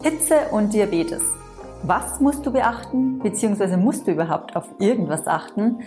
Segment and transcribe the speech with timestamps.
[0.00, 1.22] Hitze und Diabetes.
[1.82, 5.80] Was musst du beachten, beziehungsweise musst du überhaupt auf irgendwas achten?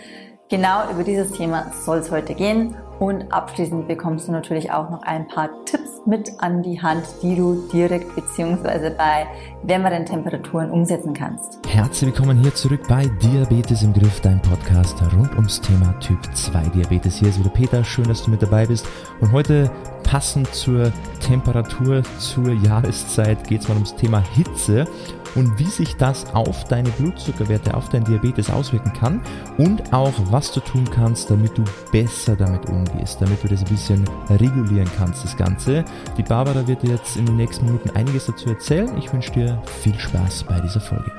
[0.50, 5.00] Genau über dieses Thema soll es heute gehen und abschließend bekommst du natürlich auch noch
[5.02, 9.26] ein paar Tipps mit an die Hand, die du direkt beziehungsweise bei
[9.62, 11.60] wärmeren Temperaturen umsetzen kannst.
[11.66, 16.64] Herzlich willkommen hier zurück bei Diabetes im Griff, dein Podcast rund ums Thema Typ 2
[16.68, 17.16] Diabetes.
[17.16, 18.86] Hier ist wieder Peter, schön, dass du mit dabei bist
[19.20, 19.70] und heute
[20.12, 20.92] passend zur
[21.26, 24.86] Temperatur, zur Jahreszeit geht es mal ums Thema Hitze
[25.36, 29.22] und wie sich das auf deine Blutzuckerwerte, auf dein Diabetes auswirken kann
[29.56, 33.70] und auch was du tun kannst, damit du besser damit umgehst, damit du das ein
[33.70, 35.82] bisschen regulieren kannst, das Ganze.
[36.18, 38.94] Die Barbara wird dir jetzt in den nächsten Minuten einiges dazu erzählen.
[38.98, 41.10] Ich wünsche dir viel Spaß bei dieser Folge.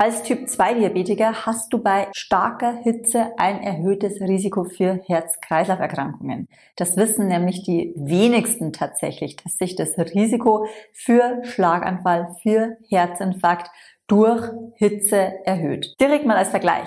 [0.00, 6.46] Als Typ-2-Diabetiker hast du bei starker Hitze ein erhöhtes Risiko für Herz-Kreislauf-Erkrankungen.
[6.76, 13.72] Das wissen nämlich die wenigsten tatsächlich, dass sich das Risiko für Schlaganfall, für Herzinfarkt
[14.06, 15.96] durch Hitze erhöht.
[16.00, 16.86] Direkt mal als Vergleich.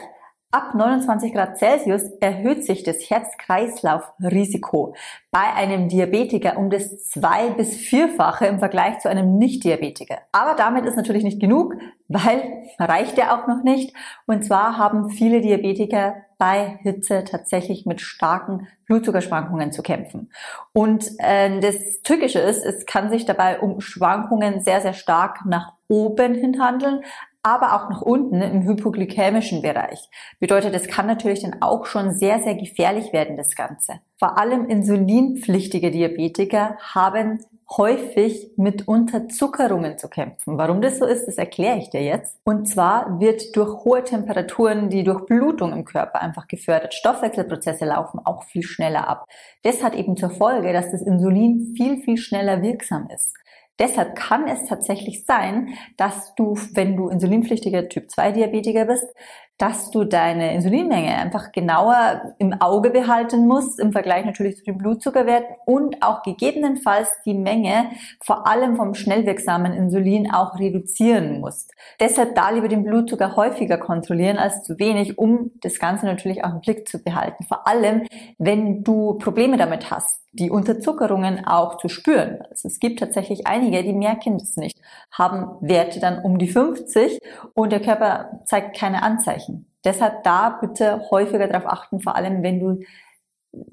[0.53, 4.95] Ab 29 Grad Celsius erhöht sich das Herz-Kreislauf-Risiko
[5.31, 10.17] bei einem Diabetiker um das zwei- bis vierfache im Vergleich zu einem Nicht-Diabetiker.
[10.33, 11.75] Aber damit ist natürlich nicht genug,
[12.09, 12.43] weil
[12.77, 13.95] reicht ja auch noch nicht.
[14.25, 20.31] Und zwar haben viele Diabetiker bei Hitze tatsächlich mit starken Blutzuckerschwankungen zu kämpfen.
[20.73, 25.73] Und äh, das Tückische ist, es kann sich dabei um Schwankungen sehr, sehr stark nach
[25.87, 27.03] oben hin handeln,
[27.43, 30.09] aber auch nach unten im hypoglykämischen Bereich.
[30.39, 33.99] Bedeutet, es kann natürlich dann auch schon sehr, sehr gefährlich werden, das Ganze.
[34.17, 37.39] Vor allem insulinpflichtige Diabetiker haben
[37.77, 40.57] häufig mit Unterzuckerungen zu kämpfen.
[40.57, 42.37] Warum das so ist, das erkläre ich dir jetzt.
[42.43, 46.93] Und zwar wird durch hohe Temperaturen die Durchblutung im Körper einfach gefördert.
[46.93, 49.25] Stoffwechselprozesse laufen auch viel schneller ab.
[49.63, 53.33] Das hat eben zur Folge, dass das Insulin viel, viel schneller wirksam ist.
[53.81, 59.07] Deshalb kann es tatsächlich sein, dass du, wenn du insulinpflichtiger Typ 2 Diabetiker bist,
[59.57, 64.77] dass du deine Insulinmenge einfach genauer im Auge behalten musst, im Vergleich natürlich zu den
[64.77, 67.89] Blutzuckerwerten und auch gegebenenfalls die Menge
[68.23, 71.73] vor allem vom schnellwirksamen Insulin auch reduzieren musst.
[71.99, 76.53] Deshalb da lieber den Blutzucker häufiger kontrollieren als zu wenig, um das Ganze natürlich auch
[76.53, 77.45] im Blick zu behalten.
[77.45, 78.05] Vor allem,
[78.37, 82.39] wenn du Probleme damit hast die Unterzuckerungen auch zu spüren.
[82.49, 84.79] Also es gibt tatsächlich einige, die merken das nicht,
[85.11, 87.19] haben Werte dann um die 50
[87.53, 89.67] und der Körper zeigt keine Anzeichen.
[89.83, 92.79] Deshalb da bitte häufiger darauf achten, vor allem wenn du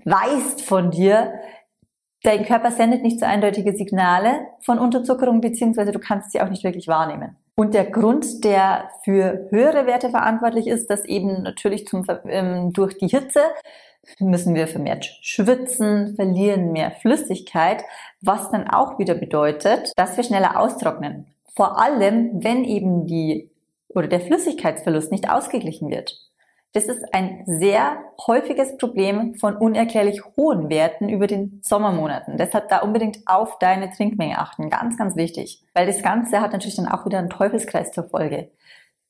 [0.05, 1.33] weißt von dir,
[2.23, 6.65] dein Körper sendet nicht so eindeutige Signale von Unterzuckerung, beziehungsweise du kannst sie auch nicht
[6.65, 7.37] wirklich wahrnehmen.
[7.55, 12.99] Und der Grund, der für höhere Werte verantwortlich ist, dass eben natürlich zum, ähm, durch
[12.99, 13.41] die Hitze
[14.19, 17.85] müssen wir vermehrt schwitzen, verlieren mehr Flüssigkeit,
[18.21, 21.27] was dann auch wieder bedeutet, dass wir schneller austrocknen.
[21.55, 23.51] Vor allem, wenn eben die
[23.89, 26.17] oder der Flüssigkeitsverlust nicht ausgeglichen wird.
[26.75, 32.37] Das ist ein sehr häufiges Problem von unerklärlich hohen Werten über den Sommermonaten.
[32.37, 34.69] Deshalb da unbedingt auf deine Trinkmenge achten.
[34.69, 35.63] Ganz, ganz wichtig.
[35.73, 38.51] Weil das Ganze hat natürlich dann auch wieder einen Teufelskreis zur Folge.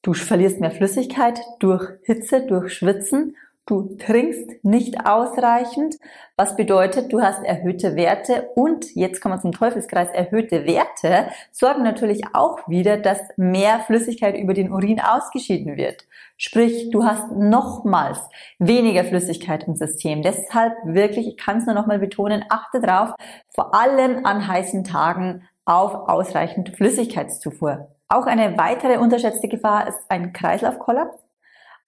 [0.03, 3.37] Du verlierst mehr Flüssigkeit durch Hitze, durch Schwitzen
[3.69, 5.97] Du trinkst nicht ausreichend,
[6.39, 11.83] was bedeutet, du hast erhöhte Werte und jetzt kommen wir zum Teufelskreis, erhöhte Werte sorgen
[11.83, 16.07] natürlich auch wieder, dass mehr Flüssigkeit über den Urin ausgeschieden wird.
[16.39, 18.19] Sprich, du hast nochmals
[18.59, 20.23] weniger Flüssigkeit im System.
[20.23, 23.11] Deshalb wirklich, ich kann es nur nochmal betonen, achte drauf,
[23.49, 27.89] vor allem an heißen Tagen auf ausreichend Flüssigkeitszufuhr.
[28.09, 31.28] Auch eine weitere unterschätzte Gefahr ist ein Kreislaufkollaps.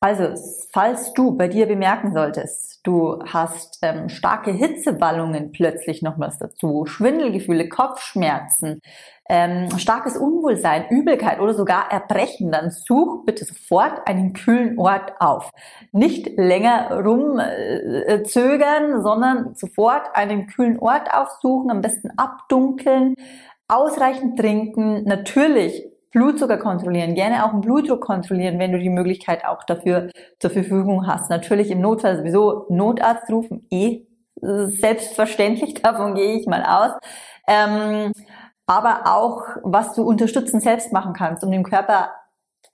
[0.02, 0.32] Also,
[0.72, 7.68] falls du bei dir bemerken solltest, du hast ähm, starke Hitzewallungen plötzlich nochmals dazu, Schwindelgefühle,
[7.68, 8.80] Kopfschmerzen,
[9.28, 15.50] ähm, starkes Unwohlsein, Übelkeit oder sogar Erbrechen, dann such bitte sofort einen kühlen Ort auf.
[15.92, 23.14] Nicht länger rumzögern, äh, sondern sofort einen kühlen Ort aufsuchen, am besten abdunkeln,
[23.68, 29.64] ausreichend trinken, natürlich Blutzucker kontrollieren, gerne auch einen Blutdruck kontrollieren, wenn du die Möglichkeit auch
[29.64, 31.30] dafür zur Verfügung hast.
[31.30, 34.06] Natürlich im Notfall sowieso Notarzt rufen, eh
[34.40, 36.92] selbstverständlich, davon gehe ich mal aus.
[37.46, 38.12] Ähm,
[38.66, 42.10] aber auch, was du unterstützend selbst machen kannst, um dem Körper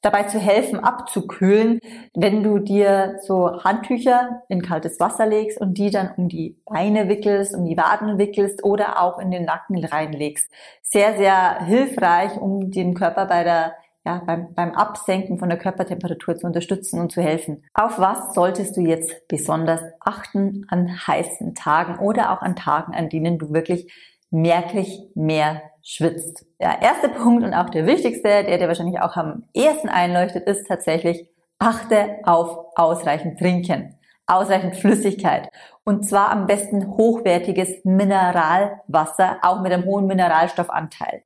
[0.03, 1.81] dabei zu helfen, abzukühlen,
[2.15, 7.09] wenn du dir so Handtücher in kaltes Wasser legst und die dann um die Beine
[7.09, 10.51] wickelst, um die Waden wickelst oder auch in den Nacken reinlegst.
[10.83, 13.75] Sehr, sehr hilfreich, um den Körper bei der
[14.07, 17.65] ja, beim, beim Absenken von der Körpertemperatur zu unterstützen und zu helfen.
[17.75, 23.09] Auf was solltest du jetzt besonders achten an heißen Tagen oder auch an Tagen, an
[23.09, 23.93] denen du wirklich
[24.31, 26.45] merklich mehr schwitzt.
[26.61, 30.67] Der erste Punkt und auch der wichtigste, der dir wahrscheinlich auch am ehesten einleuchtet, ist
[30.67, 31.29] tatsächlich,
[31.59, 33.97] achte auf ausreichend Trinken
[34.27, 35.49] ausreichend Flüssigkeit.
[35.85, 41.23] Und zwar am besten hochwertiges Mineralwasser, auch mit einem hohen Mineralstoffanteil.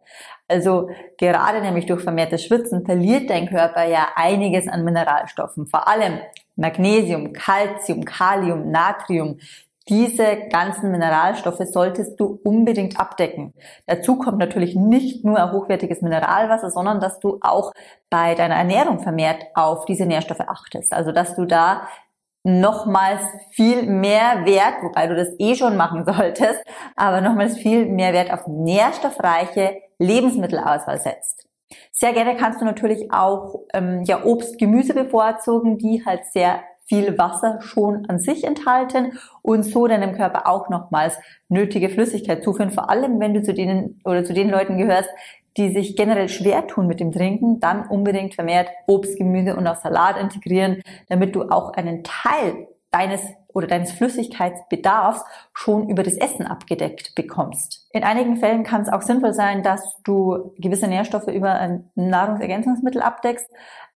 [0.49, 5.67] Also gerade nämlich durch vermehrtes Schwitzen verliert dein Körper ja einiges an Mineralstoffen.
[5.67, 6.19] Vor allem
[6.56, 9.39] Magnesium, Calcium, Kalium, Natrium.
[9.91, 13.55] Diese ganzen Mineralstoffe solltest du unbedingt abdecken.
[13.87, 17.73] Dazu kommt natürlich nicht nur hochwertiges Mineralwasser, sondern dass du auch
[18.09, 20.93] bei deiner Ernährung vermehrt auf diese Nährstoffe achtest.
[20.93, 21.89] Also dass du da
[22.45, 23.21] nochmals
[23.51, 26.63] viel mehr Wert, wobei du das eh schon machen solltest,
[26.95, 31.49] aber nochmals viel mehr Wert auf nährstoffreiche Lebensmittelauswahl setzt.
[31.93, 37.17] Sehr gerne kannst du natürlich auch ähm, ja, Obst, Gemüse bevorzugen, die halt sehr viel
[37.19, 41.17] Wasser schon an sich enthalten und so deinem Körper auch nochmals
[41.49, 42.73] nötige Flüssigkeit zuführen.
[42.73, 45.09] Vor allem, wenn du zu denen oder zu den Leuten gehörst,
[45.57, 49.77] die sich generell schwer tun mit dem Trinken, dann unbedingt vermehrt Obst, Gemüse und auch
[49.77, 53.21] Salat integrieren, damit du auch einen Teil deines
[53.53, 57.89] oder deines Flüssigkeitsbedarfs schon über das Essen abgedeckt bekommst.
[57.93, 63.01] In einigen Fällen kann es auch sinnvoll sein, dass du gewisse Nährstoffe über ein Nahrungsergänzungsmittel
[63.01, 63.49] abdeckst,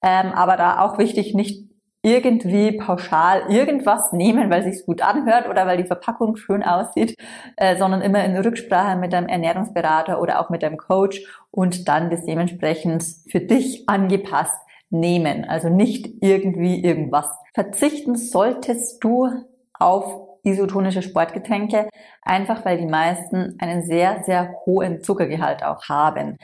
[0.02, 1.73] ähm, aber da auch wichtig, nicht
[2.04, 7.16] irgendwie pauschal irgendwas nehmen, weil sich's gut anhört oder weil die Verpackung schön aussieht,
[7.56, 12.10] äh, sondern immer in Rücksprache mit deinem Ernährungsberater oder auch mit deinem Coach und dann
[12.10, 14.60] das dementsprechend für dich angepasst
[14.90, 15.46] nehmen.
[15.46, 17.30] Also nicht irgendwie irgendwas.
[17.54, 19.30] Verzichten solltest du
[19.72, 21.88] auf isotonische Sportgetränke,
[22.20, 26.36] einfach weil die meisten einen sehr, sehr hohen Zuckergehalt auch haben.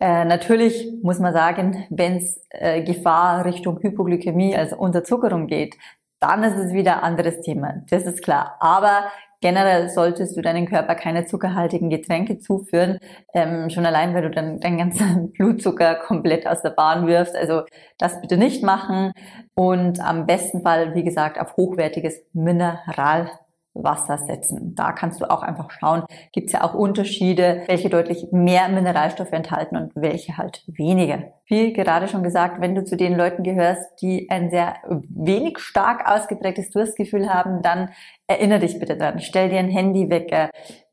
[0.00, 5.76] Äh, natürlich muss man sagen, wenn es äh, Gefahr Richtung Hypoglykämie, also Unterzuckerung geht,
[6.20, 7.82] dann ist es wieder ein anderes Thema.
[7.90, 8.56] Das ist klar.
[8.60, 9.04] Aber
[9.40, 12.98] generell solltest du deinen Körper keine zuckerhaltigen Getränke zuführen,
[13.34, 17.36] ähm, schon allein, weil du dann deinen ganzen Blutzucker komplett aus der Bahn wirfst.
[17.36, 17.62] Also
[17.98, 19.12] das bitte nicht machen
[19.54, 23.30] und am besten Fall, wie gesagt, auf hochwertiges Mineral
[23.74, 24.74] Wasser setzen.
[24.74, 29.32] Da kannst du auch einfach schauen, gibt es ja auch Unterschiede, welche deutlich mehr Mineralstoffe
[29.32, 31.24] enthalten und welche halt weniger.
[31.46, 36.08] Wie gerade schon gesagt, wenn du zu den Leuten gehörst, die ein sehr wenig stark
[36.08, 37.90] ausgeprägtes Durstgefühl haben, dann
[38.26, 39.20] erinnere dich bitte dran.
[39.20, 40.50] Stell dir ein Handywecker,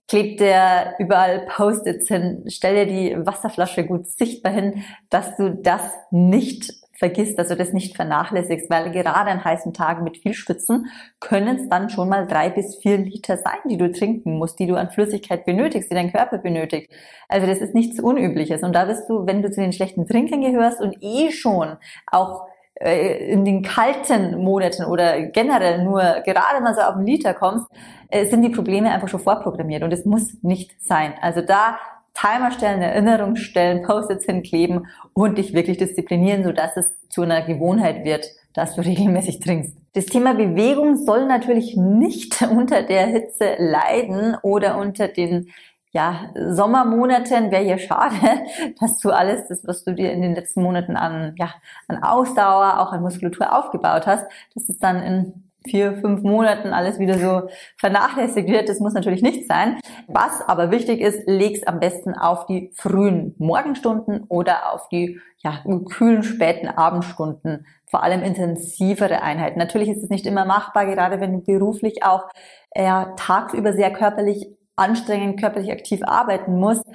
[0.08, 5.94] kleb dir überall Post-its hin, stell dir die Wasserflasche gut sichtbar hin, dass du das
[6.10, 10.86] nicht vergisst, dass du das nicht vernachlässigst, weil gerade an heißen Tagen mit viel Schwitzen
[11.20, 14.68] können es dann schon mal drei bis vier Liter sein, die du trinken musst, die
[14.68, 16.92] du an Flüssigkeit benötigst, die dein Körper benötigt.
[17.28, 18.62] Also das ist nichts Unübliches.
[18.62, 22.46] Und da bist du, wenn du zu den schlechten Trinkern gehörst und eh schon auch
[22.76, 27.66] äh, in den kalten Monaten oder generell nur gerade mal so auf einen Liter kommst,
[28.10, 31.16] äh, sind die Probleme einfach schon vorprogrammiert und es muss nicht sein.
[31.20, 31.80] Also da
[32.14, 38.04] Timer stellen, Erinnerung stellen, Post-its hinkleben und dich wirklich disziplinieren, sodass es zu einer Gewohnheit
[38.04, 39.78] wird, dass du regelmäßig trinkst.
[39.94, 45.52] Das Thema Bewegung soll natürlich nicht unter der Hitze leiden oder unter den
[45.94, 48.16] ja, Sommermonaten wäre ja schade,
[48.80, 51.54] dass du alles das, was du dir in den letzten Monaten an, ja,
[51.90, 57.00] an Ausdauer, auch an Muskulatur aufgebaut hast, dass es dann in vier, fünf Monaten alles
[57.00, 58.70] wieder so vernachlässigt wird.
[58.70, 59.80] Das muss natürlich nicht sein.
[60.08, 65.64] Was aber wichtig ist, leg's am besten auf die frühen Morgenstunden oder auf die ja,
[65.90, 69.60] kühlen späten Abendstunden, vor allem intensivere Einheiten.
[69.60, 72.28] Natürlich ist es nicht immer machbar, gerade wenn du beruflich auch
[72.76, 76.86] ja, tagsüber sehr körperlich anstrengend, körperlich aktiv arbeiten musst.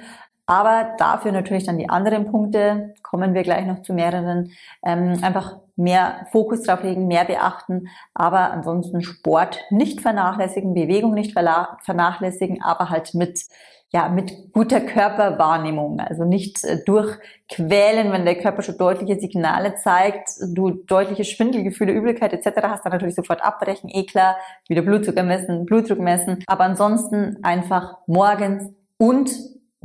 [0.45, 4.51] Aber dafür natürlich dann die anderen Punkte, kommen wir gleich noch zu mehreren,
[4.83, 11.33] ähm, einfach mehr Fokus drauf legen, mehr beachten, aber ansonsten Sport nicht vernachlässigen, Bewegung nicht
[11.33, 13.45] vernachlässigen, aber halt mit
[13.93, 20.29] ja, mit guter Körperwahrnehmung, also nicht äh, durchquälen, wenn der Körper schon deutliche Signale zeigt,
[20.53, 22.63] du deutliche Schwindelgefühle, Übelkeit etc.
[22.63, 24.35] hast, dann natürlich sofort abbrechen, eh klar,
[24.67, 29.31] wieder Blutzucker messen, Blutdruck messen, aber ansonsten einfach morgens und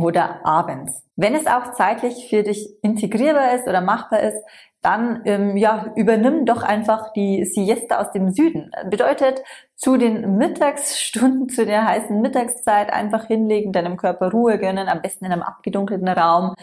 [0.03, 1.03] oder abends.
[1.17, 4.43] Wenn es auch zeitlich für dich integrierbar ist oder machbar ist,
[4.83, 8.73] dann ähm, ja, übernimm doch einfach die Siesta aus dem Süden.
[8.91, 9.43] Bedeutet,
[9.77, 15.27] zu den Mittagsstunden, zu der heißen Mittagszeit einfach hinlegen, deinem Körper Ruhe gönnen, am besten
[15.27, 16.55] in einem abgedunkelten Raum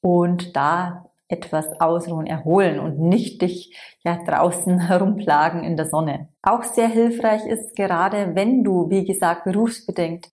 [0.00, 6.28] und da etwas ausruhen, erholen und nicht dich ja draußen herumplagen in der Sonne.
[6.42, 10.28] Auch sehr hilfreich ist gerade, wenn du, wie gesagt, berufsbedingt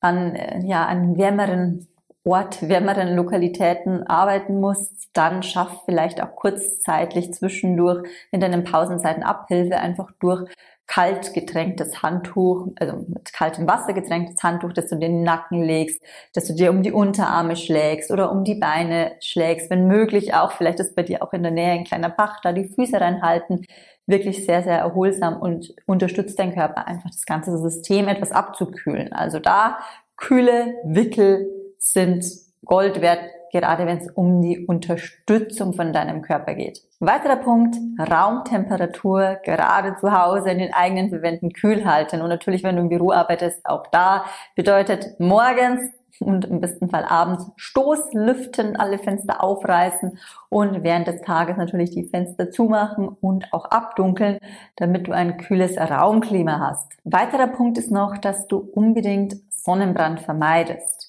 [0.00, 1.88] an, äh, ja, an wärmeren
[2.26, 9.76] Ort, wärmeren Lokalitäten arbeiten musst, dann schaff vielleicht auch kurzzeitig zwischendurch in deinen Pausenzeiten Abhilfe
[9.76, 10.50] einfach durch
[10.88, 16.02] kalt getränktes Handtuch, also mit kaltem Wasser getränktes Handtuch, das du in den Nacken legst,
[16.34, 20.52] dass du dir um die Unterarme schlägst oder um die Beine schlägst, wenn möglich auch,
[20.52, 23.66] vielleicht ist bei dir auch in der Nähe ein kleiner Bach, da die Füße reinhalten,
[24.06, 29.12] wirklich sehr, sehr erholsam und unterstützt dein Körper einfach das ganze System etwas abzukühlen.
[29.12, 29.78] Also da
[30.16, 32.24] kühle Wickel sind
[32.64, 33.20] Gold wert,
[33.52, 36.82] gerade wenn es um die Unterstützung von deinem Körper geht.
[36.98, 42.22] Weiterer Punkt, Raumtemperatur, gerade zu Hause in den eigenen Verwänden kühl halten.
[42.22, 44.24] Und natürlich, wenn du im Büro arbeitest, auch da
[44.56, 45.80] bedeutet morgens
[46.20, 50.18] und im besten Fall abends Stoßlüften, alle Fenster aufreißen
[50.48, 54.38] und während des Tages natürlich die Fenster zumachen und auch abdunkeln,
[54.76, 56.92] damit du ein kühles Raumklima hast.
[57.04, 61.05] Weiterer Punkt ist noch, dass du unbedingt Sonnenbrand vermeidest.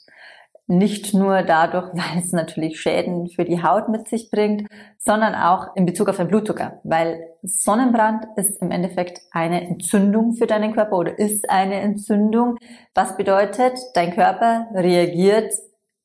[0.67, 5.75] Nicht nur dadurch, weil es natürlich Schäden für die Haut mit sich bringt, sondern auch
[5.75, 10.97] in Bezug auf den Blutzucker, weil Sonnenbrand ist im Endeffekt eine Entzündung für deinen Körper
[10.97, 12.57] oder ist eine Entzündung,
[12.93, 15.53] was bedeutet, dein Körper reagiert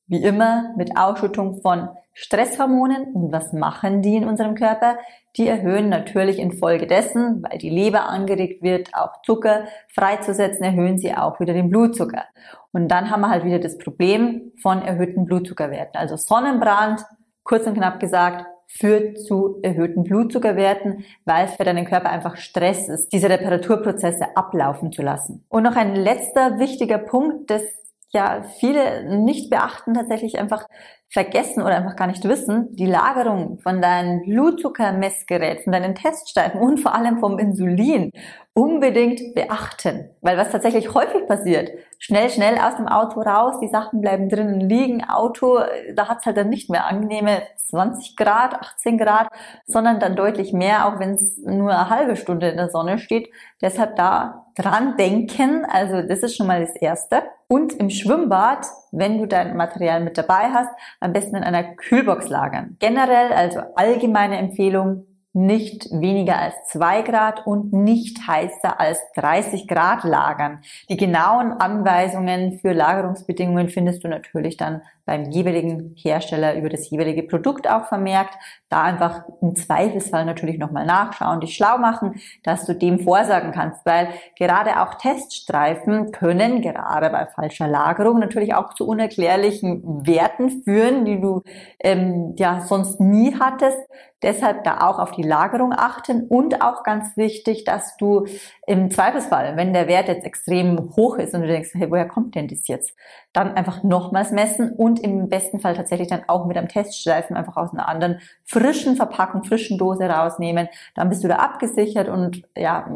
[0.07, 3.15] wie immer mit Ausschüttung von Stresshormonen.
[3.15, 4.99] Und was machen die in unserem Körper?
[5.37, 11.41] Die erhöhen natürlich infolgedessen, weil die Leber angeregt wird, auch Zucker freizusetzen, erhöhen sie auch
[11.41, 12.25] wieder den Blutzucker.
[12.73, 15.99] Und dann haben wir halt wieder das Problem von erhöhten Blutzuckerwerten.
[15.99, 17.03] Also Sonnenbrand,
[17.45, 22.89] kurz und knapp gesagt, führt zu erhöhten Blutzuckerwerten, weil es für deinen Körper einfach Stress
[22.89, 25.45] ist, diese Reparaturprozesse ablaufen zu lassen.
[25.49, 27.63] Und noch ein letzter wichtiger Punkt, das
[28.11, 30.67] ja viele nicht beachten, tatsächlich einfach
[31.13, 36.81] vergessen oder einfach gar nicht wissen, die Lagerung von deinem Blutzuckermessgerät, von deinen Teststreifen und
[36.81, 38.13] vor allem vom Insulin
[38.55, 40.11] unbedingt beachten.
[40.23, 44.61] Weil was tatsächlich häufig passiert, schnell, schnell aus dem Auto raus, die Sachen bleiben drinnen
[44.61, 45.59] liegen, Auto,
[45.95, 49.29] da hat's halt dann nicht mehr angenehme 20 Grad, 18 Grad,
[49.67, 53.29] sondern dann deutlich mehr, auch wenn es nur eine halbe Stunde in der Sonne steht.
[53.61, 57.23] Deshalb da dran denken, also das ist schon mal das Erste.
[57.49, 62.29] Und im Schwimmbad, wenn du dein Material mit dabei hast, am besten in einer Kühlbox
[62.29, 62.77] lagern.
[62.79, 70.05] Generell, also allgemeine Empfehlung, nicht weniger als zwei Grad und nicht heißer als 30 Grad
[70.05, 70.61] lagern.
[70.91, 77.25] Die genauen Anweisungen für Lagerungsbedingungen findest du natürlich dann beim jeweiligen Hersteller über das jeweilige
[77.25, 78.35] Produkt auch vermerkt.
[78.69, 83.85] Da einfach im Zweifelsfall natürlich nochmal nachschauen, dich schlau machen, dass du dem vorsagen kannst,
[83.85, 84.09] weil
[84.39, 91.21] gerade auch Teststreifen können gerade bei falscher Lagerung natürlich auch zu unerklärlichen Werten führen, die
[91.21, 91.43] du
[91.81, 93.79] ähm, ja sonst nie hattest.
[94.23, 98.27] Deshalb da auch auf die Lagerung achten und auch ganz wichtig, dass du
[98.67, 102.35] im Zweifelsfall, wenn der Wert jetzt extrem hoch ist und du denkst, hey, woher kommt
[102.35, 102.95] denn das jetzt?
[103.33, 107.57] Dann einfach nochmals messen und im besten Fall tatsächlich dann auch mit einem Teststreifen einfach
[107.57, 110.69] aus einer anderen frischen Verpackung, frischen Dose rausnehmen.
[110.95, 112.87] Dann bist du da abgesichert und ja,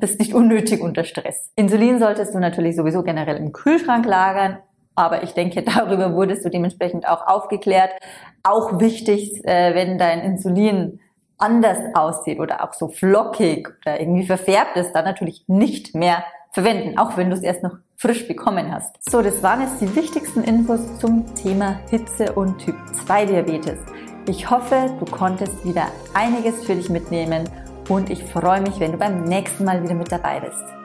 [0.00, 1.52] bist nicht unnötig unter Stress.
[1.56, 4.58] Insulin solltest du natürlich sowieso generell im Kühlschrank lagern
[4.98, 7.92] aber ich denke, darüber wurdest du dementsprechend auch aufgeklärt.
[8.42, 11.00] Auch wichtig, äh, wenn dein Insulin
[11.38, 16.98] anders aussieht oder auch so flockig oder irgendwie verfärbt ist, dann natürlich nicht mehr verwenden,
[16.98, 18.96] auch wenn du es erst noch frisch bekommen hast.
[19.08, 23.78] So, das waren jetzt die wichtigsten Infos zum Thema Hitze und Typ 2 Diabetes.
[24.28, 27.48] Ich hoffe, du konntest wieder einiges für dich mitnehmen
[27.88, 30.77] und ich freue mich, wenn du beim nächsten Mal wieder mit dabei bist.